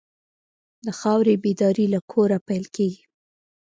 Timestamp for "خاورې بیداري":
0.99-1.85